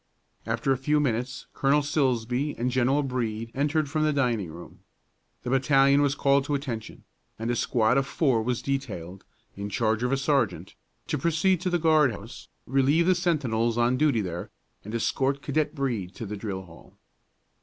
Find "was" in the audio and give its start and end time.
6.01-6.15, 8.41-8.63